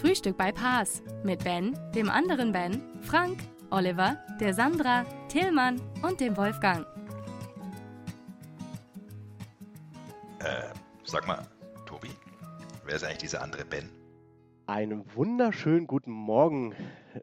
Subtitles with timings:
[0.00, 6.36] Frühstück bei Paas mit Ben, dem anderen Ben, Frank, Oliver, der Sandra, Tillmann und dem
[6.36, 6.86] Wolfgang.
[10.38, 10.72] Äh,
[11.04, 11.44] sag mal,
[11.84, 12.10] Tobi,
[12.84, 13.90] wer ist eigentlich dieser andere Ben?
[14.66, 16.76] Einen wunderschönen guten Morgen,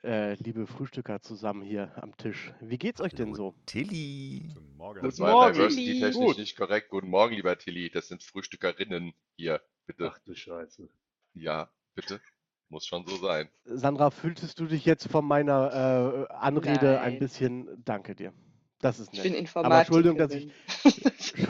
[0.03, 2.51] äh, liebe Frühstücker zusammen hier am Tisch.
[2.59, 3.55] Wie geht's euch denn so?
[3.65, 4.51] Tilly.
[4.53, 5.01] Guten Morgen.
[5.01, 5.53] Das war Morgen.
[5.53, 6.37] diversity-technisch Gut.
[6.39, 6.89] nicht korrekt.
[6.89, 7.89] Guten Morgen, lieber Tilly.
[7.89, 9.61] Das sind Frühstückerinnen hier.
[9.85, 10.11] Bitte.
[10.13, 10.89] Ach du Scheiße.
[11.35, 12.19] Ja, bitte.
[12.69, 13.49] Muss schon so sein.
[13.65, 17.19] Sandra, fühltest du dich jetzt von meiner äh, Anrede ein Nein.
[17.19, 17.83] bisschen.
[17.83, 18.33] Danke dir.
[18.79, 19.31] Das ist Ich nett.
[19.31, 20.51] bin Aber Entschuldigung, Informatikerin.
[20.83, 21.35] dass ich.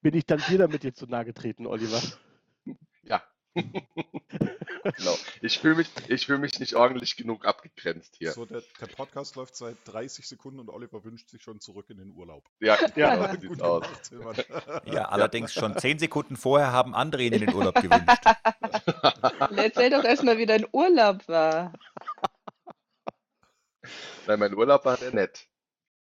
[0.00, 2.00] Bin ich dann dir damit jetzt zu nahe getreten, Oliver?
[3.02, 3.20] Ja.
[4.96, 5.16] genau.
[5.40, 8.32] Ich fühle mich, ich fühl mich nicht ordentlich genug abgegrenzt hier.
[8.32, 11.98] So, der, der Podcast läuft seit 30 Sekunden und Oliver wünscht sich schon zurück in
[11.98, 12.44] den Urlaub.
[12.60, 13.26] Ja, Ja.
[13.34, 14.10] genau, sieht's aus.
[14.10, 14.46] gemacht.
[14.86, 18.24] Ja, allerdings schon zehn Sekunden vorher haben andere ihn in den Urlaub gewünscht.
[19.56, 21.72] Erzähl doch erstmal, wie dein Urlaub war.
[24.26, 25.48] Nein, mein Urlaub war sehr nett.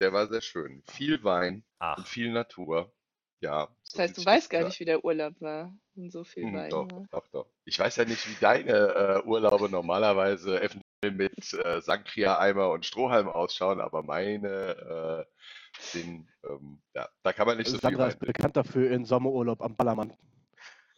[0.01, 0.83] Der war sehr schön.
[0.87, 2.93] Viel Wein Ach, und viel Natur.
[3.41, 3.69] Ja.
[3.91, 5.73] Das heißt, du weißt gar nicht, wie der Urlaub war.
[5.95, 6.71] Und so viel Hm, Wein.
[6.71, 7.05] doch, war.
[7.11, 7.47] doch, doch.
[7.65, 13.29] Ich weiß ja nicht, wie deine äh, Urlaube normalerweise eventuell mit äh, Sangria-Eimer und Strohhalm
[13.29, 18.19] ausschauen, aber meine äh, sind, ähm, ja, da kann man nicht so viel Sandra ist
[18.19, 20.13] bekannt dafür in Sommerurlaub am Ballermann.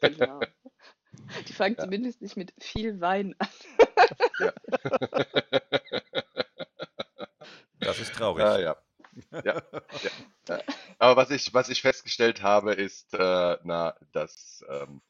[0.00, 0.41] Genau.
[1.48, 1.84] Die fangen Ja.
[1.84, 3.48] zumindest nicht mit viel Wein an.
[7.81, 8.44] das ist traurig.
[8.44, 8.77] Ja, ja.
[9.44, 9.62] Ja,
[10.48, 10.62] ja.
[10.98, 15.00] Aber was ich, was ich festgestellt habe, ist, äh, na, dass ähm,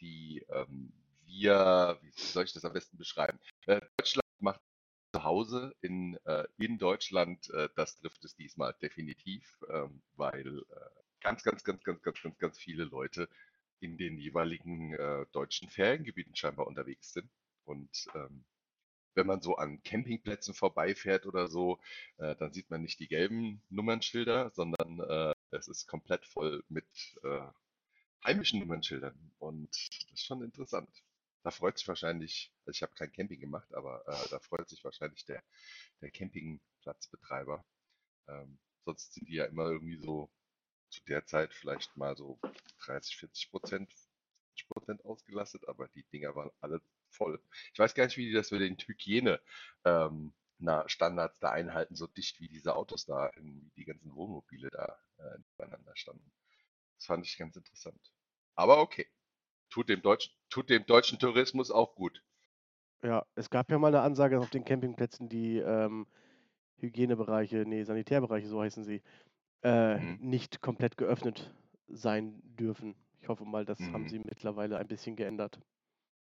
[0.00, 0.92] die ähm,
[1.24, 3.38] wir, wie soll ich das am besten beschreiben?
[3.66, 4.60] Äh, Deutschland macht
[5.14, 10.90] zu Hause in, äh, in Deutschland, äh, das trifft es diesmal definitiv, ähm, weil äh,
[11.20, 13.28] ganz, ganz, ganz, ganz, ganz, ganz, ganz viele Leute
[13.80, 17.30] in den jeweiligen äh, deutschen Feriengebieten scheinbar unterwegs sind.
[17.64, 18.44] Und ähm,
[19.14, 21.80] wenn man so an Campingplätzen vorbeifährt oder so,
[22.18, 26.86] äh, dann sieht man nicht die gelben Nummernschilder, sondern äh, es ist komplett voll mit
[27.24, 27.46] äh,
[28.24, 29.32] heimischen Nummernschildern.
[29.38, 30.88] Und das ist schon interessant.
[31.42, 34.82] Da freut sich wahrscheinlich, also ich habe kein Camping gemacht, aber äh, da freut sich
[34.84, 35.42] wahrscheinlich der,
[36.00, 37.64] der Campingplatzbetreiber.
[38.28, 40.30] Ähm, sonst sind die ja immer irgendwie so
[40.90, 42.38] zu der Zeit vielleicht mal so
[42.86, 43.92] 30, 40 Prozent,
[44.56, 46.80] 50 Prozent ausgelastet, aber die Dinger waren alle
[47.10, 47.42] voll.
[47.72, 49.40] Ich weiß gar nicht, wie die das mit den Hygiene
[49.84, 54.68] ähm, na, Standards da einhalten, so dicht wie diese Autos da, in, die ganzen Wohnmobile
[54.70, 56.32] da äh, nebeneinander standen.
[56.96, 58.12] Das fand ich ganz interessant.
[58.56, 59.08] Aber okay.
[59.70, 62.22] Tut dem deutschen, tut dem deutschen Tourismus auch gut.
[63.02, 66.06] Ja, es gab ja mal eine Ansage auf den Campingplätzen, die ähm,
[66.78, 69.02] Hygienebereiche, nee, Sanitärbereiche, so heißen sie,
[69.62, 70.18] äh, Mhm.
[70.18, 71.54] nicht komplett geöffnet
[71.88, 72.96] sein dürfen.
[73.20, 74.08] Ich hoffe mal, das haben Mhm.
[74.08, 75.60] sie mittlerweile ein bisschen geändert.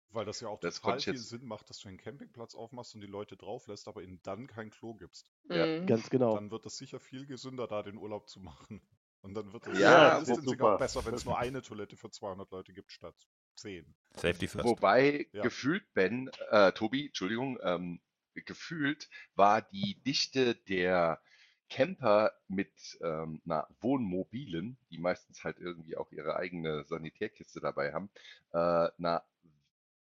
[0.10, 3.02] Weil das ja auch Das total viel Sinn macht, dass du einen Campingplatz aufmachst und
[3.02, 5.32] die Leute drauf lässt, aber ihnen dann kein Klo gibst.
[5.50, 5.68] Ja.
[5.68, 5.86] Mhm.
[5.86, 6.42] Ganz genau.
[6.42, 8.88] Dann wird es sicher viel gesünder, da den Urlaub zu machen.
[9.22, 10.22] Und dann wird es Ja,
[10.60, 13.96] auch besser, wenn es nur eine Toilette für 200 Leute gibt statt 10.
[14.16, 14.74] Safety first.
[14.74, 15.42] Wobei Ja.
[15.42, 18.02] gefühlt, Ben, äh, Tobi, Entschuldigung, ähm,
[18.34, 21.22] gefühlt war die Dichte der
[21.70, 28.10] Camper mit ähm, na, Wohnmobilen, die meistens halt irgendwie auch ihre eigene Sanitärkiste dabei haben,
[28.54, 29.24] äh, na,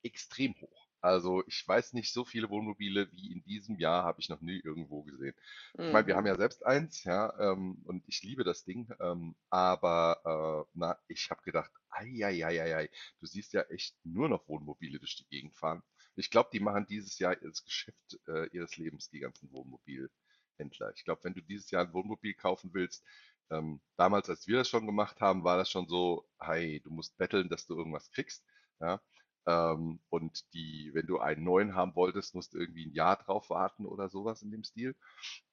[0.03, 0.89] extrem hoch.
[1.01, 4.61] Also ich weiß nicht, so viele Wohnmobile wie in diesem Jahr habe ich noch nie
[4.61, 5.35] irgendwo gesehen.
[5.83, 9.35] Ich meine, wir haben ja selbst eins, ja, ähm, und ich liebe das Ding, ähm,
[9.51, 15.17] aber äh, na, ich habe gedacht, ei, du siehst ja echt nur noch Wohnmobile durch
[15.17, 15.83] die Gegend fahren.
[16.15, 20.93] Ich glaube, die machen dieses Jahr das Geschäft äh, ihres Lebens, die ganzen Wohnmobilhändler.
[20.95, 23.05] Ich glaube, wenn du dieses Jahr ein Wohnmobil kaufen willst,
[23.51, 27.17] ähm, damals, als wir das schon gemacht haben, war das schon so, hey, du musst
[27.19, 28.45] betteln, dass du irgendwas kriegst,
[28.81, 29.01] ja.
[29.45, 33.51] Ähm, und die, wenn du einen neuen haben wolltest, musst du irgendwie ein Jahr drauf
[33.51, 34.95] warten oder sowas in dem Stil.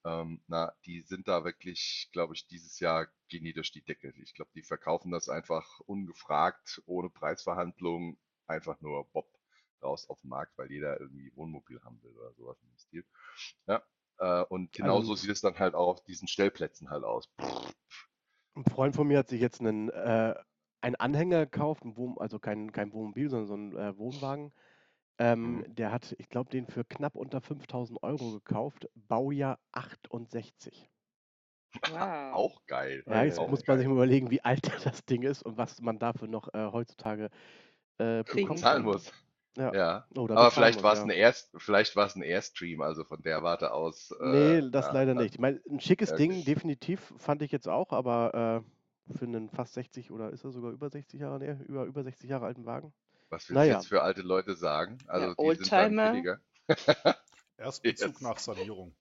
[0.06, 4.14] Ähm, na, die sind da wirklich, glaube ich, dieses Jahr gehen die durch die Decke.
[4.22, 9.28] Ich glaube, die verkaufen das einfach ungefragt, ohne Preisverhandlung, einfach nur Bob
[9.82, 13.06] raus auf den Markt, weil jeder irgendwie Wohnmobil haben will oder sowas in dem Stil.
[13.66, 13.82] Ja,
[14.20, 17.30] äh, und genauso Also- sieht es dann halt auch auf diesen Stellplätzen halt aus.
[18.56, 20.36] Ein Freund von mir hat sich jetzt einen, äh,
[20.82, 24.54] einen Anhänger gekauft, ein Wohn also kein, kein Wohnmobil, sondern so einen äh, Wohnwagen.
[25.20, 25.66] Ähm, Mhm.
[25.68, 28.90] der hat, ich glaube, den für knapp unter 5000 Euro gekauft.
[28.96, 30.90] Baujahr 68.
[31.84, 32.34] Wow.
[32.34, 33.04] Auch geil.
[33.08, 35.82] Ja, jetzt auch muss man sich mal überlegen, wie alt das Ding ist und was
[35.82, 37.30] man dafür noch äh, heutzutage
[38.00, 38.56] äh, Kriegen.
[38.56, 38.60] bekommt.
[38.60, 39.14] Zahlen muss.
[39.58, 39.74] Ja.
[39.74, 40.08] Ja.
[40.18, 41.04] Oder Aber bezahlen vielleicht war es ja.
[41.04, 44.12] ein Erst, vielleicht war es ein Airstream, also von der Warte aus.
[44.22, 45.36] Nee, äh, das ja, leider nicht.
[45.36, 48.70] Ich meine, ein schickes Ja, Ding, definitiv, fand ich jetzt auch, aber äh,
[49.16, 52.30] für einen fast 60 oder ist er sogar über 60 Jahre, nee, über, über 60
[52.30, 52.94] Jahre alten Wagen.
[53.30, 53.74] Was willst du Naja.
[53.76, 54.98] jetzt für alte Leute sagen?
[55.08, 56.12] Also die sind dann Oldtimer.
[56.12, 56.40] billiger.
[57.58, 58.22] Erstbezug Yes.
[58.22, 58.96] nach Sanierung.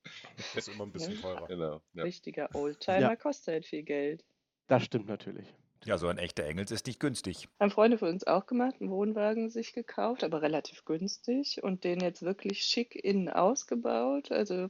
[0.55, 1.47] Das ist immer ein bisschen teurer.
[1.47, 1.81] Genau.
[1.95, 2.03] Ja.
[2.03, 3.17] Richtiger Oldtimer Ja.
[3.17, 4.25] kostet halt viel Geld.
[4.67, 5.47] Das stimmt natürlich.
[5.85, 7.49] Ja, so ein echter Engels ist nicht günstig.
[7.61, 12.01] Haben Freunde von uns auch gemacht, einen Wohnwagen sich gekauft, aber relativ günstig und den
[12.01, 14.33] jetzt wirklich schick innen ausgebaut.
[14.33, 14.65] Also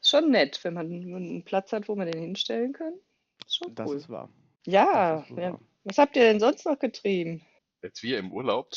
[0.00, 2.94] ist schon nett, wenn man einen Platz hat, wo man den hinstellen kann.
[3.48, 3.96] Ist schon Das cool.
[3.96, 4.28] ist wahr.
[4.66, 5.52] Ja, das ist ja.
[5.52, 5.60] wahr.
[5.84, 7.44] Was habt ihr denn sonst noch getrieben?
[7.82, 8.74] Jetzt wir im Urlaub,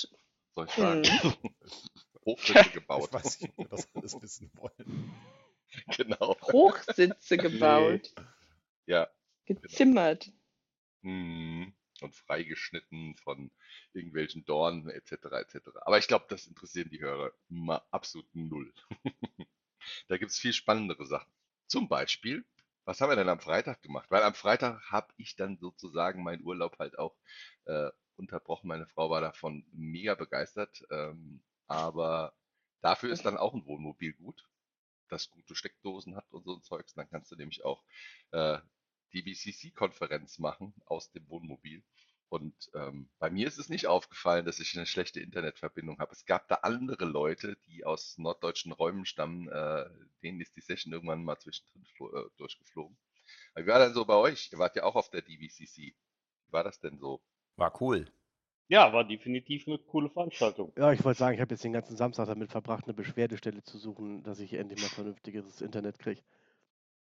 [0.55, 1.33] soll ich sagen, Hm.
[2.25, 3.07] Hochsitze gebaut.
[3.09, 5.11] Ich weiß nicht, ob wir das alles wissen wollen.
[5.97, 6.37] genau.
[6.41, 8.13] Hochsitze gebaut,
[8.85, 9.09] Ja.
[9.45, 10.31] gezimmert.
[11.01, 11.73] Mhm.
[11.99, 13.51] Und freigeschnitten von
[13.93, 15.11] irgendwelchen Dornen etc.
[15.33, 15.57] etc.
[15.81, 18.73] Aber ich glaube, das interessieren die Hörer mal absolut null.
[20.07, 21.31] da gibt es viel spannendere Sachen.
[21.67, 22.45] Zum Beispiel,
[22.85, 24.09] was haben wir denn am Freitag gemacht?
[24.09, 27.15] Weil am Freitag habe ich dann sozusagen meinen Urlaub halt auch
[27.65, 28.67] äh, unterbrochen.
[28.67, 30.83] Meine Frau war davon mega begeistert.
[30.89, 32.33] Ähm, aber
[32.81, 34.47] dafür ist dann auch ein Wohnmobil gut,
[35.09, 36.93] das gute Steckdosen hat und so ein Zeugs.
[36.93, 37.83] Dann kannst du nämlich auch
[38.31, 38.57] äh,
[39.13, 41.83] die BCC-Konferenz machen aus dem Wohnmobil.
[42.31, 46.13] Und ähm, bei mir ist es nicht aufgefallen, dass ich eine schlechte Internetverbindung habe.
[46.13, 49.83] Es gab da andere Leute, die aus norddeutschen Räumen stammen, äh,
[50.23, 52.97] denen ist die Session irgendwann mal zwischendrin äh, durchgeflogen.
[53.53, 54.49] Aber wie war denn so bei euch?
[54.53, 55.77] Ihr wart ja auch auf der DVCC.
[55.77, 55.95] Wie
[56.51, 57.21] war das denn so?
[57.57, 58.09] War cool.
[58.69, 60.71] Ja, war definitiv eine coole Veranstaltung.
[60.77, 63.77] Ja, ich wollte sagen, ich habe jetzt den ganzen Samstag damit verbracht, eine Beschwerdestelle zu
[63.77, 66.21] suchen, dass ich endlich mal vernünftigeres Internet kriege.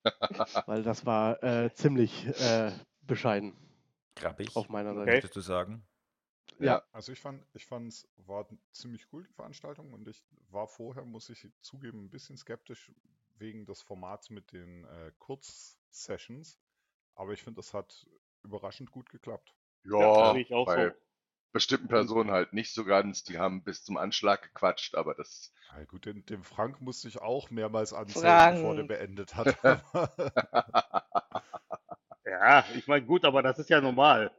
[0.65, 2.73] Weil das war äh, ziemlich äh,
[3.03, 3.68] bescheiden
[4.21, 5.03] Grabbig, auf meiner Seite.
[5.03, 5.13] Okay.
[5.13, 5.87] möchtest du sagen?
[6.59, 6.83] Ja.
[6.93, 11.05] Also ich fand, ich fand es war ziemlich cool, die Veranstaltung, und ich war vorher,
[11.05, 12.91] muss ich zugeben, ein bisschen skeptisch
[13.39, 16.59] wegen des Formats mit den äh, Kurzsessions.
[17.15, 18.07] Aber ich finde, das hat
[18.43, 19.55] überraschend gut geklappt.
[19.85, 20.97] Ja, auch bei so.
[21.53, 23.25] bestimmten Personen halt nicht so ganz.
[23.25, 27.21] Die haben bis zum Anschlag gequatscht, aber das Ja, gut, den, den Frank musste ich
[27.21, 29.57] auch mehrmals anzählen, bevor der beendet hat.
[32.41, 34.31] Ja, ich meine, gut, aber das ist ja normal.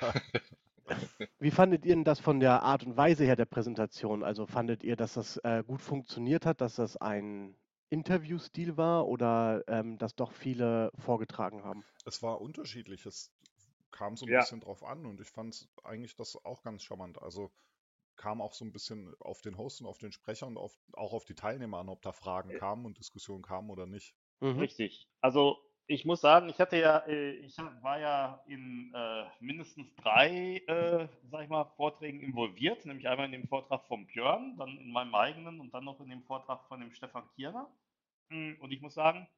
[0.00, 0.14] ja.
[1.40, 4.22] Wie fandet ihr denn das von der Art und Weise her der Präsentation?
[4.22, 7.56] Also fandet ihr, dass das äh, gut funktioniert hat, dass das ein
[7.90, 11.84] Interviewstil war oder ähm, dass doch viele vorgetragen haben?
[12.04, 13.06] Es war unterschiedlich.
[13.06, 13.32] Es
[13.92, 14.34] kam so ein Ja.
[14.34, 17.22] bisschen drauf an und ich fand eigentlich das auch ganz charmant.
[17.22, 17.52] Also
[18.16, 21.12] kam auch so ein bisschen auf den Host und auf den Sprecher und auf, auch
[21.14, 22.54] auf die Teilnehmer an, ob da Fragen Äh.
[22.54, 24.16] kamen und Diskussionen kamen oder nicht.
[24.40, 24.68] Mhm.
[24.68, 25.08] Richtig.
[25.20, 25.58] Also
[25.88, 31.08] ich muss sagen, ich hatte ja, äh, ich war ja in äh, mindestens drei, äh,
[31.30, 35.14] sag ich mal, Vorträgen involviert, nämlich einmal in dem Vortrag von Björn, dann in meinem
[35.14, 37.70] eigenen und dann noch in dem Vortrag von dem Stefan Kierner.
[38.30, 39.28] Mm, Und ich muss sagen,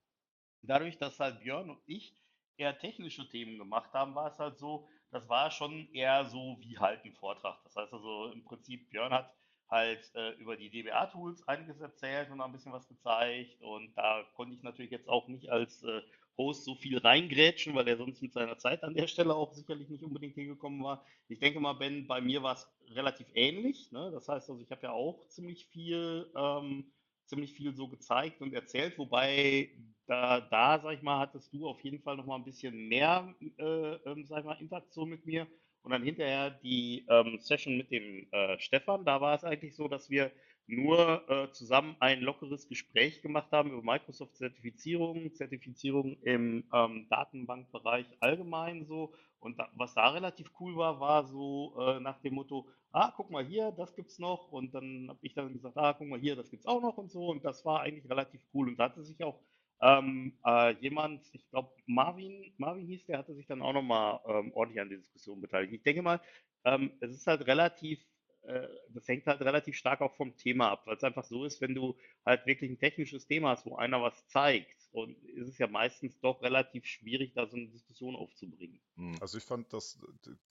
[0.62, 2.17] dadurch, dass halt Björn und ich
[2.56, 6.79] eher technische Themen gemacht haben, war es halt so, das war schon eher so wie
[6.79, 7.62] halt ein Vortrag.
[7.64, 9.35] Das heißt also im Prinzip, Björn hat
[9.69, 13.60] halt äh, über die DBA-Tools einiges erzählt und ein bisschen was gezeigt.
[13.63, 16.03] Und da konnte ich natürlich jetzt auch nicht als äh,
[16.41, 19.89] Host so viel reingrätschen, weil er sonst mit seiner Zeit an der Stelle auch sicherlich
[19.89, 21.05] nicht unbedingt hingekommen war.
[21.29, 23.93] Ich denke mal, Ben, bei mir war es relativ ähnlich.
[23.93, 24.11] Ne?
[24.13, 26.93] Das heißt also, ich habe ja auch ziemlich viel, ähm,
[27.27, 29.70] ziemlich viel so gezeigt und erzählt, wobei
[30.06, 33.32] da, da, sag ich mal, hattest du auf jeden Fall noch mal ein bisschen mehr,
[33.59, 35.47] äh, ähm, sag ich mal, Interaktion mit mir.
[35.82, 39.89] Und dann hinterher die ähm, Session mit dem äh, Stefan, da war es eigentlich so,
[39.89, 40.31] dass wir
[40.70, 48.86] nur äh, zusammen ein lockeres Gespräch gemacht haben über Microsoft-Zertifizierung, Zertifizierung im ähm, Datenbankbereich allgemein
[48.86, 49.12] so.
[49.41, 53.31] Und da, was da relativ cool war, war so äh, nach dem Motto, ah, guck
[53.31, 54.53] mal hier, das gibt's noch.
[54.53, 57.10] Und dann habe ich dann gesagt, ah, guck mal hier, das gibt's auch noch und
[57.10, 57.29] so.
[57.29, 58.69] Und das war eigentlich relativ cool.
[58.69, 59.41] Und da hatte sich auch
[59.82, 64.53] ähm, äh, jemand, ich glaube Marvin, Marvin hieß, der hatte sich dann auch nochmal ähm,
[64.55, 65.72] ordentlich an der Diskussion beteiligt.
[65.72, 66.20] Ich denke mal,
[66.65, 68.05] ähm, es ist halt relativ,
[68.51, 71.61] äh, das hängt halt relativ stark auch vom Thema ab, weil es einfach so ist,
[71.61, 75.59] wenn du halt wirklich ein technisches Thema hast, wo einer was zeigt, und ist es
[75.59, 78.81] ja meistens doch relativ schwierig, da so eine Diskussion aufzubringen.
[78.97, 79.99] hm, Also ich fand, dass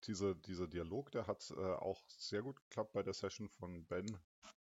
[0.05, 4.17] diese, dieser Dialog, der hat äh, auch sehr gut geklappt bei der Session von Ben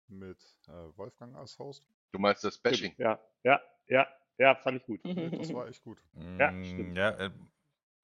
[0.08, 1.88] mit äh, Wolfgang als Host.
[2.12, 2.94] du meinst das Bashing?
[2.98, 5.02] Ja, ja, ja, ja, fand ich gut.
[5.38, 5.98] Das war echt gut.
[6.40, 6.98] Ja, Mm, stimmt.
[6.98, 7.32] ja, äh,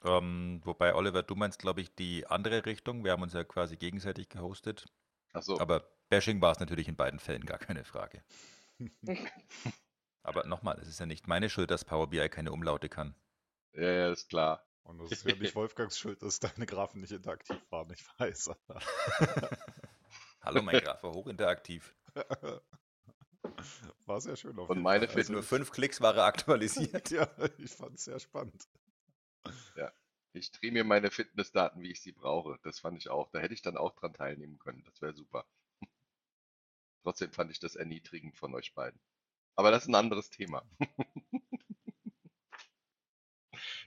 [0.03, 3.03] ähm, wobei, Oliver, du meinst, glaube ich, die andere Richtung.
[3.03, 4.85] Wir haben uns ja quasi gegenseitig gehostet.
[5.33, 5.59] Ach so.
[5.59, 8.23] Aber Bashing war es natürlich in beiden Fällen gar keine Frage.
[10.23, 13.15] Aber nochmal, es ist ja nicht meine Schuld, dass Power BI keine Umlaute kann.
[13.73, 14.65] Ja, ja, ist klar.
[14.83, 18.49] Und das ist ja nicht Wolfgangs Schuld, dass deine Graphen nicht interaktiv waren, ich weiß.
[20.41, 21.95] Hallo, mein Graph war hochinteraktiv.
[24.05, 25.15] War sehr schön auf Und meine Fall.
[25.17, 27.09] Mit Fit- nur fünf Klicks war er aktualisiert.
[27.11, 28.67] Ja, ich fand es sehr spannend.
[30.33, 32.59] Ich drehe mir meine Fitnessdaten, wie ich sie brauche.
[32.63, 33.29] Das fand ich auch.
[33.31, 34.83] Da hätte ich dann auch dran teilnehmen können.
[34.85, 35.45] Das wäre super.
[37.03, 38.99] Trotzdem fand ich das erniedrigend von euch beiden.
[39.55, 40.63] Aber das ist ein anderes Thema.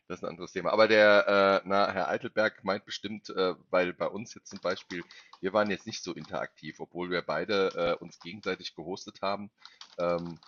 [0.09, 0.73] Das ist ein anderes Thema.
[0.73, 5.03] Aber der, äh, na, Herr Eitelberg meint bestimmt, äh, weil bei uns jetzt zum Beispiel,
[5.41, 9.51] wir waren jetzt nicht so interaktiv, obwohl wir beide äh, uns gegenseitig gehostet haben,
[9.99, 10.39] ähm,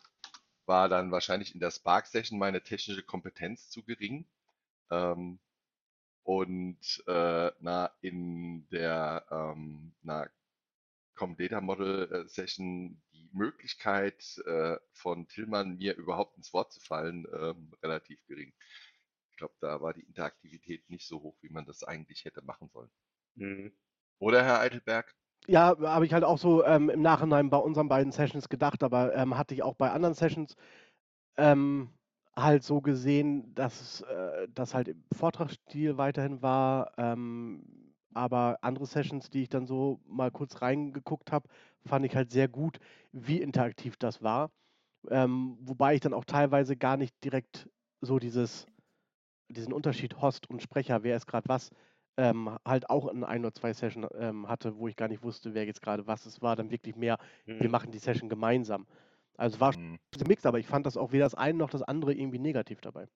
[0.67, 4.27] war dann wahrscheinlich in der Spark-Session meine technische Kompetenz zu gering.
[4.91, 5.39] Ähm,
[6.25, 10.28] und äh, na, in der ähm, na,
[11.14, 16.81] Com Data Model äh, Session die Möglichkeit äh, von Tillmann mir überhaupt ins Wort zu
[16.81, 18.52] fallen ähm, relativ gering.
[19.31, 22.69] Ich glaube, da war die Interaktivität nicht so hoch, wie man das eigentlich hätte machen
[22.69, 22.90] sollen.
[23.37, 23.73] Mhm.
[24.19, 25.14] Oder Herr Eitelberg?
[25.47, 29.14] Ja, habe ich halt auch so ähm, im Nachhinein bei unseren beiden Sessions gedacht, aber
[29.14, 30.57] ähm, hatte ich auch bei anderen Sessions
[31.37, 31.90] ähm,
[32.37, 39.31] halt so gesehen, dass äh, das halt im Vortragsstil weiterhin war, ähm, aber andere Sessions,
[39.31, 41.49] die ich dann so mal kurz reingeguckt habe,
[41.87, 42.79] fand ich halt sehr gut,
[43.12, 44.50] wie interaktiv das war.
[45.11, 47.69] Ähm, wobei ich dann auch teilweise gar nicht direkt
[48.00, 48.67] so dieses,
[49.49, 51.71] diesen Unterschied Host und Sprecher, wer ist gerade was,
[52.17, 55.55] ähm, halt auch in ein oder zwei Sessions ähm, hatte, wo ich gar nicht wusste,
[55.55, 56.26] wer jetzt gerade was.
[56.26, 57.19] Es war dann wirklich mehr,
[57.59, 57.71] wir Mhm.
[57.71, 58.87] machen die Session gemeinsam.
[59.37, 59.97] Also war Hm.
[60.17, 62.81] ein Mix, aber ich fand das auch weder das eine noch das andere irgendwie negativ
[62.81, 63.09] dabei.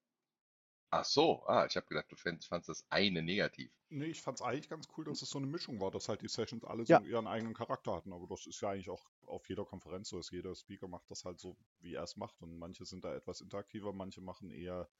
[0.90, 3.72] Ach so, ah, ich habe gedacht, du fandst, fandst das eine negativ.
[3.90, 6.20] Nee, ich fand es eigentlich ganz cool, dass es so eine Mischung war, dass halt
[6.22, 7.04] die Sessions alle so Ja.
[7.04, 8.12] ihren eigenen Charakter hatten.
[8.12, 11.24] Aber das ist ja eigentlich auch auf jeder Konferenz so, dass jeder Speaker macht das
[11.24, 12.40] halt so, wie er es macht.
[12.42, 14.90] Und manche sind da etwas interaktiver, manche machen eher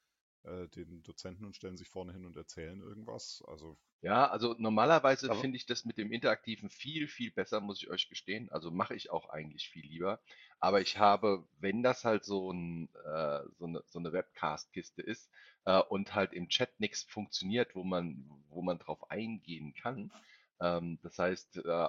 [0.49, 3.43] äh, den Dozenten und stellen sich vorne hin und erzählen irgendwas.
[3.47, 7.91] Also Ja, also normalerweise finde ich das mit dem Interaktiven viel, viel besser, muss ich
[7.91, 8.49] euch gestehen.
[8.51, 10.21] Also mache ich auch eigentlich viel lieber.
[10.61, 15.31] Aber ich habe, wenn das halt so, ein, äh, so eine, so eine Webcast-Kiste ist
[15.65, 20.13] äh, und halt im Chat nichts funktioniert, wo man, wo man drauf eingehen kann,
[20.61, 21.89] ähm, das heißt, äh,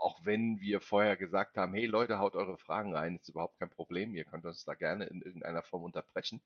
[0.00, 3.70] auch wenn wir vorher gesagt haben, hey Leute, haut eure Fragen rein, ist überhaupt kein
[3.70, 6.42] Problem, ihr könnt uns da gerne in irgendeiner Form unterbrechen,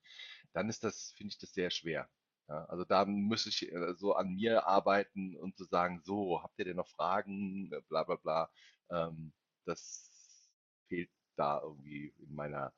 [0.52, 2.08] dann ist das, finde ich das sehr schwer.
[2.48, 6.58] Ja, also da muss ich äh, so an mir arbeiten und zu sagen, so, habt
[6.58, 8.50] ihr denn noch Fragen, Äh, bla bla bla.
[8.90, 9.32] Ähm,
[9.66, 10.50] das
[10.88, 12.74] fehlt da irgendwie in meiner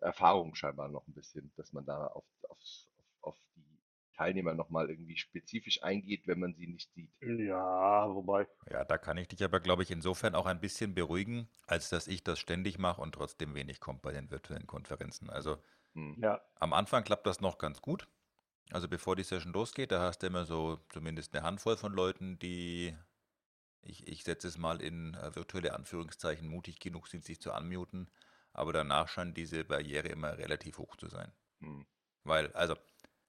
[0.00, 2.58] Erfahrung scheinbar noch ein bisschen, dass man da auf, auf,
[2.90, 3.75] auf, auf die
[4.16, 7.12] Teilnehmer nochmal irgendwie spezifisch eingeht, wenn man sie nicht sieht.
[7.20, 8.46] Ja, wobei.
[8.70, 12.08] Ja, da kann ich dich aber, glaube ich, insofern auch ein bisschen beruhigen, als dass
[12.08, 15.30] ich das ständig mache und trotzdem wenig kommt bei den virtuellen Konferenzen.
[15.30, 15.58] Also
[15.94, 16.14] Hm.
[16.22, 16.40] Ja.
[16.56, 18.08] am Anfang klappt das noch ganz gut.
[18.72, 22.38] Also bevor die Session losgeht, da hast du immer so zumindest eine Handvoll von Leuten,
[22.38, 22.96] die,
[23.82, 28.10] ich, ich setze es mal in äh, virtuelle Anführungszeichen, mutig genug sind, sich zu unmuten.
[28.52, 31.32] Aber danach scheint diese Barriere immer relativ hoch zu sein.
[31.60, 31.86] Hm.
[32.24, 32.76] Weil, also,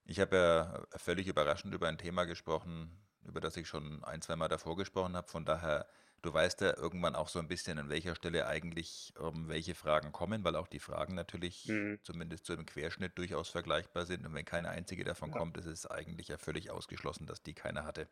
[0.07, 4.35] ich habe ja völlig überraschend über ein Thema gesprochen, über das ich schon ein, zwei
[4.35, 5.27] Mal davor gesprochen habe.
[5.29, 5.87] Von daher,
[6.21, 10.11] du weißt ja irgendwann auch so ein bisschen, an welcher Stelle eigentlich ähm, welche Fragen
[10.11, 11.97] kommen, weil auch die Fragen natürlich Mhm.
[12.03, 14.25] zumindest so im Querschnitt durchaus vergleichbar sind.
[14.25, 15.33] Und wenn keine einzige davon Ja.
[15.33, 18.09] kommt, ist es eigentlich ja völlig ausgeschlossen, dass die keiner hatte.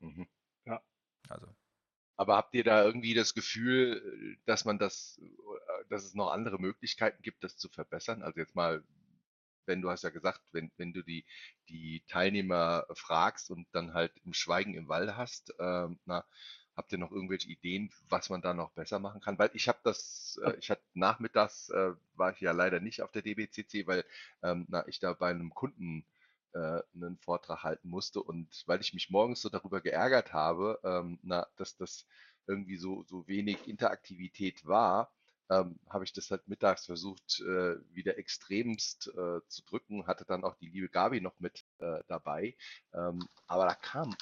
[0.00, 0.24] Mhm.
[1.28, 1.54] Also,
[2.16, 6.60] Aber habt ihr da irgendwie das Gefühl, dass man das, äh, dass es noch andere
[6.60, 8.22] Möglichkeiten gibt, das zu verbessern?
[8.22, 8.84] Also jetzt mal,
[9.66, 11.24] wenn du hast ja gesagt, wenn, wenn du die,
[11.68, 16.24] die Teilnehmer fragst und dann halt im Schweigen im Wald hast, ähm, na,
[16.76, 19.38] habt ihr noch irgendwelche Ideen, was man da noch besser machen kann?
[19.38, 23.12] Weil ich habe das, äh, ich hatte nachmittags, äh, war ich ja leider nicht auf
[23.12, 24.04] der DBCC, weil
[24.42, 26.04] ähm, na, ich da bei einem Kunden
[26.52, 31.18] äh, einen Vortrag halten musste und weil ich mich morgens so darüber geärgert habe, ähm,
[31.22, 32.06] na, dass das
[32.46, 35.12] irgendwie so, so wenig Interaktivität war,
[35.50, 40.44] ähm, habe ich das halt mittags versucht, äh, wieder extremst äh, zu drücken, hatte dann
[40.44, 42.56] auch die liebe Gabi noch mit äh, dabei,
[42.94, 44.14] ähm, aber da kam,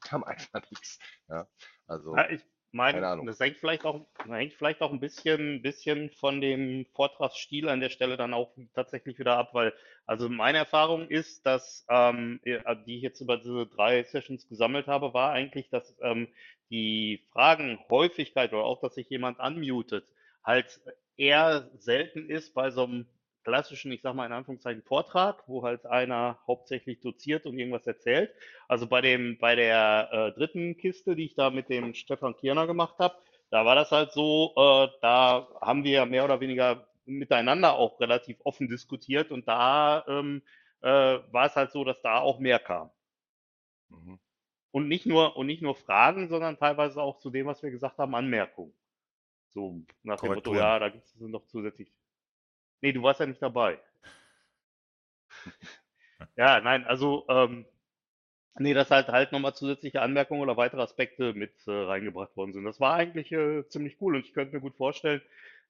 [0.00, 0.98] kam einfach nichts.
[1.28, 1.48] Ja,
[1.86, 6.40] also, Ja, ich meine, das hängt vielleicht auch, hängt vielleicht auch ein bisschen, bisschen von
[6.40, 9.74] dem Vortragsstil an der Stelle dann auch tatsächlich wieder ab, weil,
[10.06, 14.86] also meine Erfahrung ist, dass, ähm, äh, die ich jetzt über diese drei Sessions gesammelt
[14.86, 16.28] habe, war eigentlich, dass ähm,
[16.70, 20.06] die Fragenhäufigkeit oder auch, dass sich jemand unmutet,
[20.44, 20.80] halt
[21.16, 23.06] eher selten ist bei so einem
[23.44, 28.32] klassischen, ich sag mal in Anführungszeichen, Vortrag, wo halt einer hauptsächlich doziert und irgendwas erzählt.
[28.68, 32.66] Also bei dem, bei der äh, dritten Kiste, die ich da mit dem Stefan Kierner
[32.66, 33.16] gemacht habe,
[33.50, 38.38] da war das halt so, äh, da haben wir mehr oder weniger miteinander auch relativ
[38.44, 40.42] offen diskutiert und da ähm,
[40.82, 40.88] äh,
[41.30, 42.90] war es halt so, dass da auch mehr kam.
[43.88, 44.18] Mhm.
[44.70, 47.98] Und nicht nur, und nicht nur Fragen, sondern teilweise auch zu dem, was wir gesagt
[47.98, 48.72] haben, Anmerkungen.
[49.54, 51.92] So nach dem Motto, ja, da gibt es noch zusätzlich.
[52.80, 53.78] Nee, du warst ja nicht dabei.
[56.36, 57.66] Ja, nein, also, ähm,
[58.58, 62.64] nee, dass halt halt nochmal zusätzliche Anmerkungen oder weitere Aspekte mit äh, reingebracht worden sind.
[62.64, 65.22] Das war eigentlich äh, ziemlich cool und ich könnte mir gut vorstellen,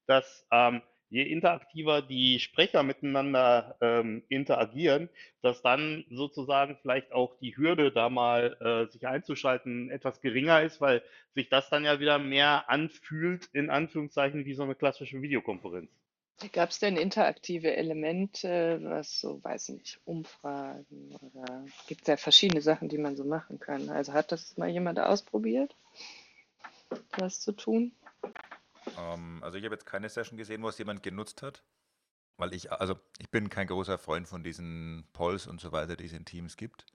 [0.07, 0.83] dass ähm,
[1.13, 5.11] je interaktiver die Sprecher miteinander ähm, interagieren,
[5.43, 10.81] dass dann sozusagen vielleicht auch die Hürde, da mal äh, sich einzuschalten, etwas geringer ist,
[10.81, 11.03] weil
[11.35, 15.91] sich das dann ja wieder mehr anfühlt, in Anführungszeichen, wie so eine klassische Videokonferenz.
[16.51, 22.63] Gab es denn interaktive Elemente, was so, weiß nicht, Umfragen oder gibt es ja verschiedene
[22.63, 23.91] Sachen, die man so machen kann.
[23.91, 25.77] Also hat das mal jemand ausprobiert,
[27.19, 27.93] das zu tun?
[28.97, 31.65] Ähm, also ich habe jetzt keine Session gesehen, wo es jemand genutzt hat.
[32.39, 36.07] Weil ich, also ich bin kein großer Freund von diesen Polls und so weiter, die
[36.07, 36.87] es in Teams gibt.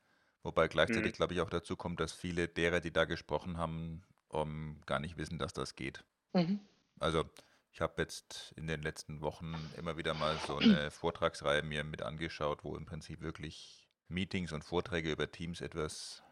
[0.44, 1.16] Wobei gleichzeitig, Mhm.
[1.16, 5.18] glaube ich, auch dazu kommt, dass viele derer, die da gesprochen haben, ähm, gar nicht
[5.18, 6.04] wissen, dass das geht.
[6.34, 6.60] Mhm.
[7.00, 7.30] Also
[7.72, 10.60] ich habe jetzt in den letzten Wochen immer wieder mal so eine
[10.92, 16.24] Vortragsreihe mir mit angeschaut, wo im Prinzip wirklich Meetings und Vorträge über Teams etwas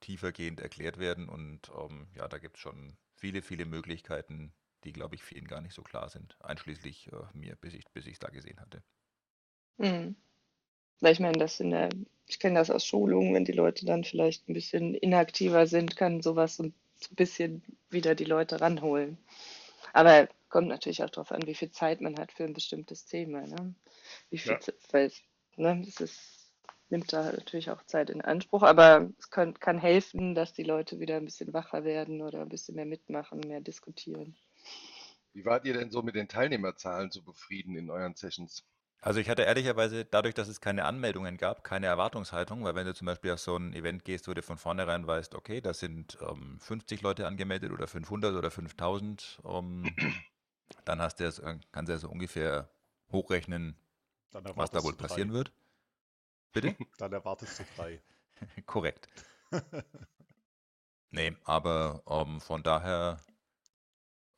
[0.00, 1.28] tiefergehend erklärt werden.
[1.28, 4.52] Und ähm, ja, da gibt es schon viele, viele Möglichkeiten,
[4.84, 6.36] die, glaube ich, vielen gar nicht so klar sind.
[6.40, 8.82] Einschließlich äh, mir, bis ich bis es da gesehen hatte.
[9.78, 10.16] Mhm.
[11.00, 11.90] Weil ich meine, das in der,
[12.26, 16.22] ich kenne das aus Schulungen, wenn die Leute dann vielleicht ein bisschen inaktiver sind, kann
[16.22, 16.74] sowas so ein
[17.12, 19.18] bisschen wieder die Leute ranholen.
[19.94, 23.42] Aber kommt natürlich auch darauf an, wie viel Zeit man hat für ein bestimmtes Thema.
[23.42, 23.74] Ne?
[24.30, 24.60] Wie viel Ja.
[24.60, 25.12] Ze- weil
[25.56, 26.52] ne, das ist,
[26.90, 31.00] nimmt da natürlich auch Zeit in Anspruch, aber es kann, kann helfen, dass die Leute
[31.00, 34.36] wieder ein bisschen wacher werden oder ein bisschen mehr mitmachen, mehr diskutieren.
[35.38, 38.64] Wie wart ihr denn so mit den Teilnehmerzahlen so befrieden in euren Sessions?
[39.00, 42.92] Also ich hatte ehrlicherweise, dadurch, dass es keine Anmeldungen gab, keine Erwartungshaltung, weil wenn du
[42.92, 46.18] zum Beispiel auf so ein Event gehst, wo du von vornherein weißt, okay, da sind
[46.28, 49.94] ähm, 50 Leute angemeldet oder 500 oder 5000, ähm,
[50.84, 52.68] dann hast du das, äh, kannst du ja so ungefähr
[53.12, 53.76] hochrechnen,
[54.32, 55.06] was da wohl drei.
[55.06, 55.52] passieren wird.
[56.52, 56.74] Bitte?
[56.98, 58.02] Dann erwartest du drei.
[58.66, 59.06] Korrekt.
[61.10, 63.16] Nee, aber ähm, von daher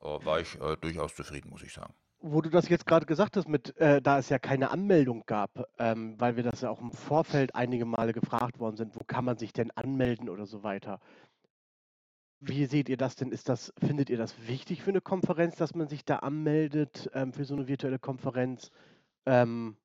[0.01, 1.93] war ich äh, durchaus zufrieden, muss ich sagen.
[2.19, 5.67] Wo du das jetzt gerade gesagt hast, mit, äh, da es ja keine Anmeldung gab,
[5.79, 9.25] ähm, weil wir das ja auch im Vorfeld einige Male gefragt worden sind, wo kann
[9.25, 10.99] man sich denn anmelden oder so weiter.
[12.39, 13.31] Wie seht ihr das denn?
[13.31, 17.33] Ist das, findet ihr das wichtig für eine Konferenz, dass man sich da anmeldet ähm,
[17.33, 18.71] für so eine virtuelle Konferenz?
[19.25, 19.77] Ähm,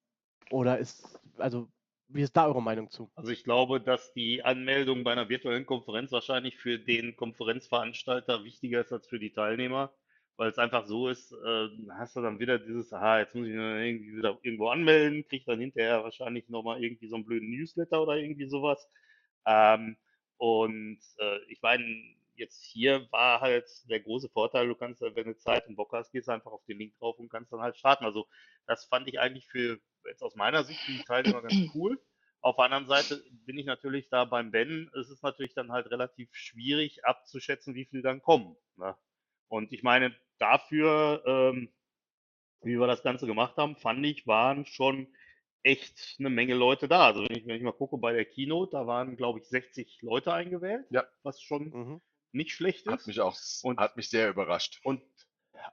[0.50, 1.68] oder ist, also,
[2.08, 3.10] wie ist da eure Meinung zu?
[3.14, 8.80] Also ich glaube, dass die Anmeldung bei einer virtuellen Konferenz wahrscheinlich für den Konferenzveranstalter wichtiger
[8.80, 9.92] ist als für die Teilnehmer,
[10.36, 13.54] weil es einfach so ist, äh, hast du dann wieder dieses, aha, jetzt muss ich
[13.54, 18.02] mich irgendwie wieder irgendwo anmelden, krieg dann hinterher wahrscheinlich nochmal irgendwie so einen blöden Newsletter
[18.02, 18.88] oder irgendwie sowas.
[19.46, 19.96] Ähm,
[20.36, 21.84] und äh, ich meine,
[22.34, 26.12] jetzt hier war halt der große Vorteil, du kannst, wenn du Zeit und Bock hast,
[26.12, 28.04] gehst einfach auf den Link drauf und kannst dann halt starten.
[28.04, 28.26] Also
[28.66, 31.98] das fand ich eigentlich für, jetzt aus meiner Sicht, die Teilnehmer ganz cool.
[32.42, 34.90] Auf der anderen Seite bin ich natürlich da beim Ben.
[35.00, 38.56] Es ist natürlich dann halt relativ schwierig abzuschätzen, wie viel dann kommen.
[38.76, 38.94] Ne?
[39.48, 41.72] Und ich meine, dafür, ähm,
[42.62, 45.06] wie wir das Ganze gemacht haben, fand ich, waren schon
[45.62, 47.06] echt eine Menge Leute da.
[47.06, 50.00] Also wenn ich, wenn ich mal gucke bei der Keynote, da waren, glaube ich, 60
[50.02, 51.04] Leute eingewählt, Ja.
[51.22, 52.00] was schon Mhm.
[52.32, 53.06] nicht schlecht Hat ist.
[53.06, 54.80] mich auch, Und- hat mich sehr überrascht.
[54.84, 55.02] Und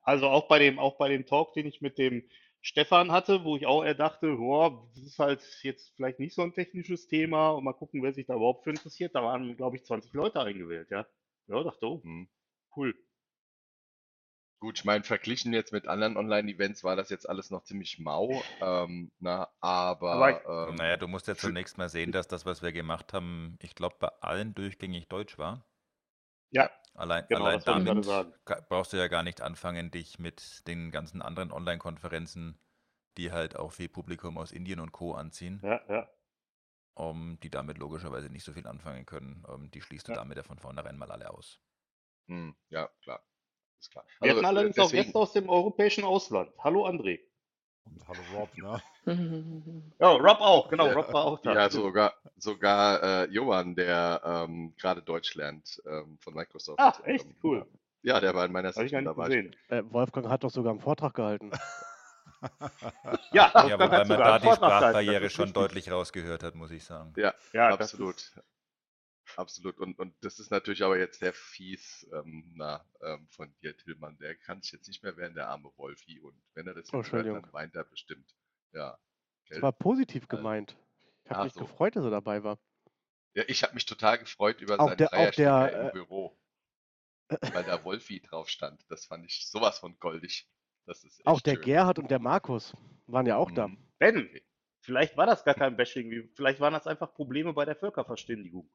[0.03, 2.27] also auch bei dem, auch bei dem Talk, den ich mit dem
[2.61, 6.41] Stefan hatte, wo ich auch eher dachte, boah, das ist halt jetzt vielleicht nicht so
[6.41, 9.13] ein technisches Thema und mal gucken, wer sich da überhaupt für interessiert.
[9.15, 11.05] Da waren, glaube ich, 20 Leute eingewählt, ja.
[11.47, 12.29] Ja, dachte, oh, Hm.
[12.77, 12.95] cool.
[14.63, 18.49] Gut, ich meine, verglichen jetzt mit anderen Online-Events war das jetzt alles noch ziemlich mau.
[18.61, 22.45] Ähm, na, aber, Aber ich- ähm, Naja, du musst ja zunächst mal sehen, dass das,
[22.45, 25.67] was wir gemacht haben, ich glaube, bei allen durchgängig Deutsch war.
[26.51, 27.97] Ja, Allein, Genau, allein damit
[28.69, 32.59] brauchst du ja gar nicht anfangen, dich mit den ganzen anderen Online-Konferenzen,
[33.17, 35.13] die halt auch viel Publikum aus Indien und Co.
[35.13, 36.09] anziehen, ja, ja.
[36.95, 39.45] um, die damit logischerweise nicht so viel anfangen können.
[39.45, 40.13] Um, die schließt du Ja.
[40.13, 41.61] damit ja von vornherein mal alle aus.
[42.27, 43.23] hm, ja, klar.
[43.83, 44.05] Ist klar.
[44.21, 46.49] Wir Also, hatten allerdings auch deswegen- Gäste aus dem europäischen Ausland.
[46.59, 47.19] Hallo André.
[47.85, 48.81] Und hallo Rob, ne?
[49.99, 51.53] Ja, Rob auch, genau, Rob war auch da.
[51.53, 56.79] Ja, sogar, sogar äh, Johann, der ähm, gerade Deutsch lernt ähm, von Microsoft.
[56.79, 57.25] Ach, echt?
[57.25, 57.65] Ähm, Cool.
[58.03, 59.51] Ja, der war in meiner Session dabei.
[59.67, 61.51] Äh, Wolfgang hat doch sogar einen Vortrag gehalten.
[63.31, 65.53] Ja, Ja, wobei man da die das Sprachbarriere schon richtig.
[65.53, 67.13] deutlich rausgehört hat, muss ich sagen.
[67.15, 68.15] Ja, Ja, das absolut.
[68.17, 68.37] ist-
[69.37, 69.79] Absolut.
[69.79, 74.17] Und, und das ist natürlich aber jetzt sehr fies ähm, na, ähm, von dir, Tillmann.
[74.19, 76.19] Der kann sich jetzt nicht mehr wehren, der arme Wolfi.
[76.19, 78.35] Und wenn er das jetzt hört, dann weint er bestimmt.
[78.73, 78.91] Ja.
[79.47, 79.61] Das gell?
[79.61, 80.77] war positiv Also, gemeint.
[81.25, 81.61] Ich habe mich so.
[81.61, 82.59] gefreut, dass er dabei war.
[83.33, 86.37] Ja, ich habe mich total gefreut über Auch seinen der- auch der, im äh, Büro.
[87.53, 88.85] Weil da Wolfi drauf stand.
[88.89, 90.47] Das fand ich sowas von goldig.
[90.85, 91.63] Das ist Auch der schön.
[91.63, 92.75] Gerhard und der Markus
[93.07, 93.69] waren ja auch da.
[93.69, 93.77] Mhm.
[93.99, 94.29] Ben,
[94.81, 98.69] vielleicht war das gar kein Bashing, wie- vielleicht waren das einfach Probleme bei der Völkerverständigung.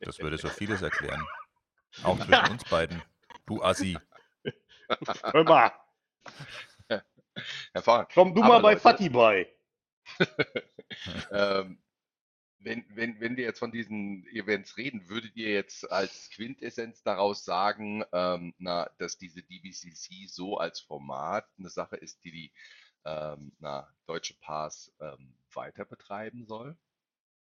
[0.00, 1.24] Das würde so vieles erklären.
[2.02, 3.02] Auch zwischen uns beiden.
[3.46, 3.98] Du Assi.
[5.32, 5.72] Hör mal,
[7.72, 8.12] Hervorragend.
[8.14, 9.48] komm du mal bei Fatih bei.
[11.30, 11.78] ähm,
[12.58, 17.44] wenn, wenn, wenn wir jetzt von diesen Events reden, würdet ihr jetzt als Quintessenz daraus
[17.44, 22.52] sagen, ähm, na, dass diese DBCC so als Format eine Sache ist, die die
[23.04, 26.76] ähm, na, Deutsche Pass ähm, weiter betreiben soll?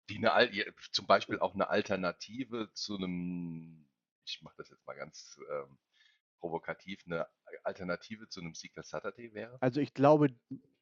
[0.10, 3.88] Die eine, zum Beispiel auch eine Alternative zu einem,
[4.26, 5.78] ich mache das jetzt mal ganz ähm,
[6.40, 7.28] provokativ, eine
[7.64, 9.58] Alternative zu einem Secret Saturday wäre?
[9.62, 10.30] Also ich glaube,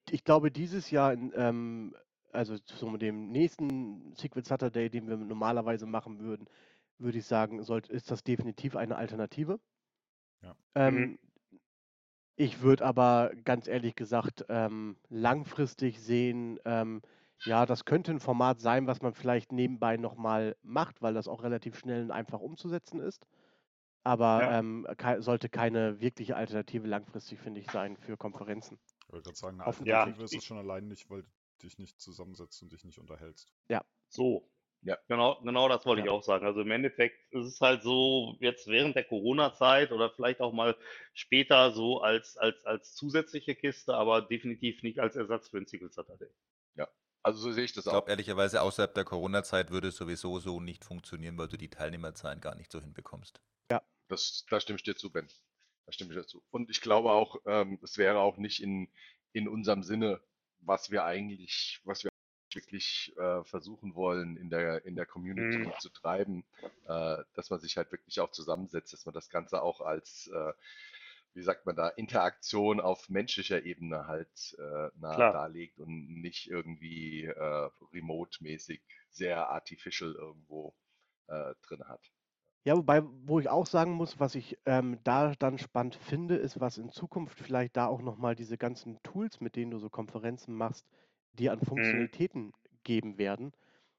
[0.09, 1.95] ich glaube dieses Jahr, in, ähm,
[2.31, 6.49] also zu dem nächsten Secret Saturday, den wir normalerweise machen würden,
[6.97, 9.59] würde ich sagen, sollte, ist das definitiv eine Alternative.
[10.41, 10.55] Ja.
[10.75, 11.19] Ähm,
[12.35, 17.03] Ich würde aber ganz ehrlich gesagt ähm, langfristig sehen, ähm,
[17.45, 21.43] ja, das könnte ein Format sein, was man vielleicht nebenbei nochmal macht, weil das auch
[21.43, 23.25] relativ schnell und einfach umzusetzen ist.
[24.03, 24.59] Aber Ja.
[24.59, 28.79] ähm, kei- sollte keine wirkliche Alternative langfristig, finde ich, sein für Konferenzen.
[29.07, 29.67] Ich wollte gerade sagen, eine.
[29.67, 31.27] Alternative Ja, ist es ich- schon allein nicht, weil du
[31.67, 33.53] dich nicht zusammensetzt und dich nicht unterhältst.
[34.09, 34.49] So.
[34.85, 34.97] Ja.
[35.07, 36.11] Genau, genau das wollte ich Ja.
[36.11, 36.45] auch sagen.
[36.45, 40.75] Also im Endeffekt ist es halt so, jetzt während der Corona-Zeit oder vielleicht auch mal
[41.13, 45.89] später so als, als, als zusätzliche Kiste, aber definitiv nicht als Ersatz für ein Single
[45.89, 46.29] Saturday.
[47.23, 47.91] Also so sehe ich das Ich auch.
[47.93, 52.39] glaube ehrlicherweise, außerhalb der Corona-Zeit würde es sowieso so nicht funktionieren, weil du die Teilnehmerzahlen
[52.41, 53.39] gar nicht so hinbekommst.
[54.09, 55.27] Das, da stimme ich dir zu, Ben.
[55.85, 56.43] Da stimme ich dir zu.
[56.51, 58.89] Und ich glaube auch, ähm, es wäre auch nicht in,
[59.31, 60.21] in unserem Sinne,
[60.59, 62.11] was wir eigentlich, was wir
[62.53, 65.73] wirklich äh, versuchen wollen, in der, in der Community Mhm.
[65.79, 66.45] zu treiben,
[66.85, 70.53] äh, dass man sich halt wirklich auch zusammensetzt, dass man das Ganze auch als, äh,
[71.35, 75.33] wie sagt man da, Interaktion auf menschlicher Ebene halt äh, na, Klar.
[75.33, 80.75] darlegt und nicht irgendwie äh, remote-mäßig sehr artificial irgendwo
[81.27, 82.11] äh, drin hat.
[82.65, 86.59] Ja, wobei, wo ich auch sagen muss, was ich ähm, da dann spannend finde, ist,
[86.61, 90.53] was in Zukunft vielleicht da auch nochmal diese ganzen Tools, mit denen du so Konferenzen
[90.55, 90.87] machst,
[91.33, 93.51] dir an Funktionalitäten geben werden.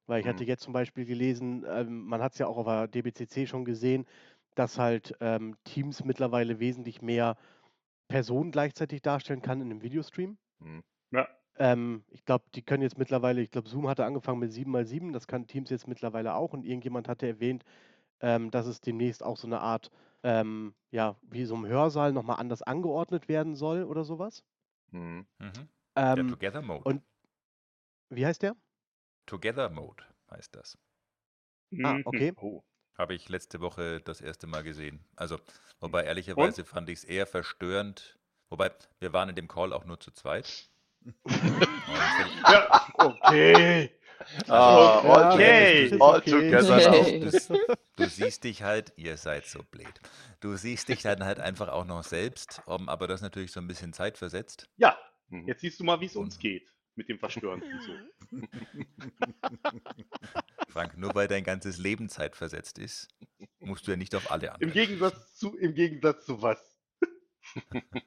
[0.06, 0.46] Weil ich hatte Mhm.
[0.46, 4.06] jetzt zum Beispiel gelesen, ähm, man hat es ja auch auf der DBCC schon gesehen,
[4.54, 7.36] dass halt ähm, Teams mittlerweile wesentlich mehr
[8.08, 10.38] Personen gleichzeitig darstellen kann in einem Videostream.
[10.60, 10.82] Mhm.
[11.12, 11.44] Ja.
[11.56, 15.26] Ähm, ich glaube, die können jetzt mittlerweile, ich glaube, Zoom hatte angefangen mit 7x7, das
[15.28, 17.64] kann Teams jetzt mittlerweile auch und irgendjemand hatte erwähnt,
[18.20, 19.90] ähm, dass es demnächst auch so eine Art,
[20.24, 24.44] ähm, ja, wie so ein Hörsaal nochmal anders angeordnet werden soll oder sowas.
[24.92, 25.26] Mhm.
[25.38, 25.68] Mhm.
[26.16, 26.86] Der Ähm, Together Mode.
[26.86, 27.02] und-
[28.10, 28.56] wie heißt der?
[29.26, 30.78] Together Mode heißt das.
[31.82, 32.04] Ah, Mhm.
[32.04, 32.32] okay.
[32.36, 32.62] Oh.
[32.96, 35.04] Habe ich letzte Woche das erste Mal gesehen.
[35.16, 35.40] Also,
[35.80, 38.18] wobei ehrlicherweise fand ich es eher verstörend.
[38.50, 40.68] Wobei, wir waren in dem Call auch nur zu zweit.
[41.04, 41.60] Und
[42.48, 43.90] Ja, okay.
[44.48, 45.90] Ah, Ja, all, okay.
[46.00, 46.30] all Okay.
[46.30, 46.92] together.
[46.92, 47.20] Okay.
[47.20, 47.30] Du,
[47.96, 50.00] du siehst dich halt, ihr seid so blöd.
[50.40, 53.66] Du siehst dich dann halt einfach auch noch selbst, um, aber das natürlich so ein
[53.66, 54.68] bisschen zeitversetzt.
[54.76, 55.48] Ja, Mhm.
[55.48, 57.92] jetzt siehst du mal, wie es uns geht mit dem Verstören und so.
[60.74, 63.06] Frank, nur weil dein ganzes Leben zeitversetzt ist,
[63.60, 64.72] musst du ja nicht auf alle Im anderen.
[64.72, 66.58] Gegensatz zu, im Gegensatz zu was?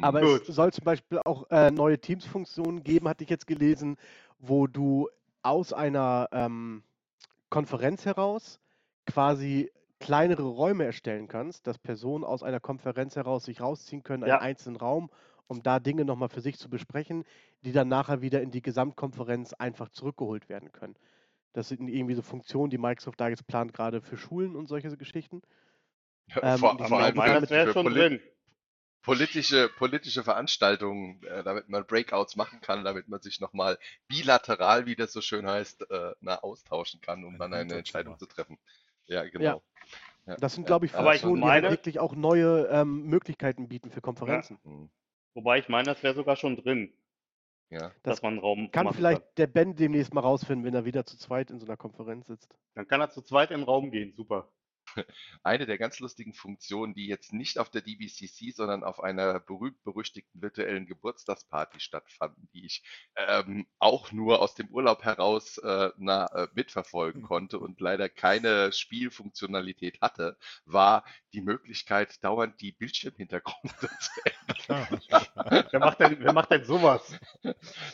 [0.00, 0.48] Aber Gut.
[0.48, 3.98] es soll zum Beispiel auch äh, neue Teams-Funktionen geben, hatte ich jetzt gelesen,
[4.38, 5.10] wo du
[5.42, 6.82] aus einer ähm,
[7.50, 8.58] Konferenz heraus
[9.04, 14.30] quasi kleinere Räume erstellen kannst, dass Personen aus einer Konferenz heraus sich rausziehen können, einen
[14.30, 14.40] Ja.
[14.40, 15.10] einzelnen Raum,
[15.48, 17.24] um da Dinge nochmal für sich zu besprechen,
[17.62, 20.96] die dann nachher wieder in die Gesamtkonferenz einfach zurückgeholt werden können.
[21.52, 24.94] Das sind irgendwie so Funktionen, die Microsoft da jetzt plant, gerade für Schulen und solche
[24.96, 25.42] Geschichten.
[26.42, 28.20] ähm, vor, vor sind allem wäre schon Poli drin.
[29.02, 33.78] politische, politische Veranstaltungen, äh, damit man Breakouts machen kann, damit man sich nochmal
[34.08, 37.74] bilateral, wie das so schön heißt, äh, na, austauschen kann, um Ein dann eine.
[37.74, 38.58] Entscheidung zu treffen.
[39.06, 39.62] Ja, genau.
[40.26, 43.68] Ja, Das sind, ja, glaube ich, ja, Funktionen, die halt wirklich auch neue ähm, Möglichkeiten
[43.68, 44.58] bieten für Konferenzen.
[45.36, 46.94] Wobei ich meine, das wäre sogar schon drin,
[47.68, 47.90] Ja.
[48.02, 49.30] Das dass man einen Raum Kann vielleicht kann.
[49.36, 52.56] der Ben demnächst mal rausfinden, wenn er wieder zu zweit in so einer Konferenz sitzt.
[52.74, 54.50] Dann kann er zu zweit in den Raum gehen, super.
[55.42, 60.40] Eine der ganz lustigen Funktionen, die jetzt nicht auf der DBCC, sondern auf einer berühmt-berüchtigten
[60.40, 62.82] virtuellen Geburtstagsparty stattfanden, die ich
[63.16, 68.72] ähm, auch nur aus dem Urlaub heraus äh, na, äh, mitverfolgen konnte und leider keine
[68.72, 74.10] Spielfunktionalität hatte, war die Möglichkeit, dauernd die Bildschirmhintergründe zu
[74.68, 75.00] ändern.
[75.70, 77.18] Wer macht denn, wer macht denn sowas?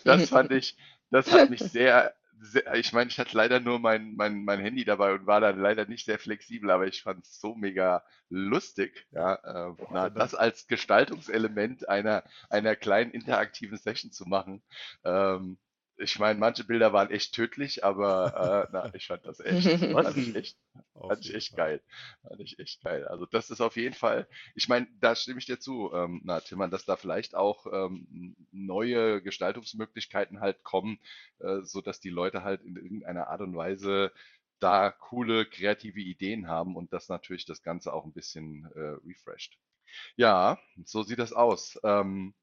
[0.05, 0.77] Das fand ich,
[1.11, 4.85] das hat mich sehr sehr, ich meine, ich hatte leider nur mein, mein, mein Handy
[4.85, 9.07] dabei und war dann leider nicht sehr flexibel, aber ich fand es so mega lustig,
[9.13, 14.63] ja, äh, na, das als Gestaltungselement einer, einer kleinen interaktiven Session zu machen.
[15.05, 15.57] Ähm,
[16.03, 20.17] ich meine, manche Bilder waren echt tödlich, aber äh, na, ich fand das echt, fand
[20.17, 20.59] ich echt,
[20.95, 21.81] fand ich echt geil.
[22.23, 23.07] Fand ich echt geil.
[23.07, 26.41] Also das ist auf jeden Fall, ich meine, da stimme ich dir zu, ähm, na,
[26.41, 30.99] Timmern, dass da vielleicht auch ähm, neue Gestaltungsmöglichkeiten halt kommen,
[31.39, 34.13] äh, so dass die Leute halt in irgendeiner Art und Weise
[34.59, 39.59] da coole, kreative Ideen haben und das natürlich das Ganze auch ein bisschen äh, refreshed.
[40.17, 41.79] Ja, so sieht das aus.
[41.83, 42.35] Ähm,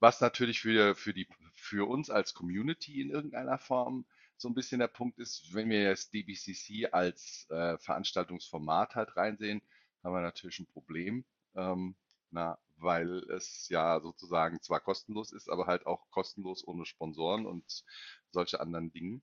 [0.00, 1.26] was natürlich für, für, die,
[1.64, 5.82] für uns als Community in irgendeiner Form so ein bisschen der Punkt ist, wenn wir
[5.82, 9.62] jetzt DBCC als äh, Veranstaltungsformat halt reinsehen,
[10.02, 11.24] haben wir natürlich ein Problem.
[11.56, 11.96] Ähm,
[12.30, 17.84] na, weil es ja sozusagen zwar kostenlos ist, aber halt auch kostenlos ohne Sponsoren und
[18.32, 19.22] solche anderen Dinge.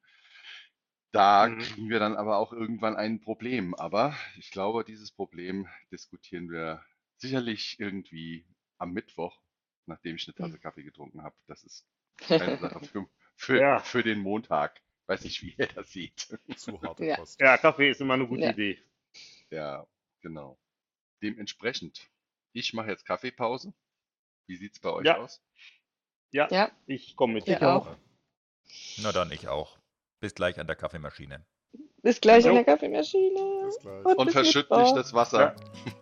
[1.13, 1.57] Da Mhm.
[1.57, 3.75] kriegen wir dann aber auch irgendwann ein Problem.
[3.75, 6.83] Aber ich glaube, dieses Problem diskutieren wir
[7.17, 8.45] sicherlich irgendwie
[8.77, 9.41] am Mittwoch,
[9.85, 11.35] nachdem ich eine Tasse Kaffee getrunken habe.
[11.47, 11.85] Das ist
[12.17, 13.79] keine Sache für, für, Ja.
[13.79, 14.81] für den Montag.
[15.07, 16.37] Weiß nicht, wie ihr das sieht.
[16.57, 17.17] Zu harte Ja.
[17.39, 18.51] Ja, Kaffee ist immer eine gute Ja.
[18.51, 18.79] Idee.
[19.49, 19.85] Ja,
[20.21, 20.57] genau.
[21.21, 22.09] Dementsprechend,
[22.53, 23.73] ich mache jetzt Kaffeepause.
[24.47, 25.17] Wie sieht's bei euch Ja.
[25.17, 25.41] aus?
[26.31, 27.47] Ja, Ja, ich komme mit.
[27.47, 27.87] ich Ich auch.
[27.87, 27.95] auch.
[28.99, 29.77] Na dann, ich auch.
[30.21, 31.45] Bis gleich an der Kaffeemaschine.
[32.03, 32.55] Bis gleich an Jo.
[32.55, 33.63] der Kaffeemaschine.
[33.65, 34.05] Bis gleich.
[34.05, 35.55] Und Und verschütt nicht das Wasser.
[35.57, 36.00] Ja.